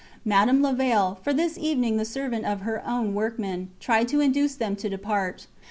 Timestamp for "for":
1.23-1.31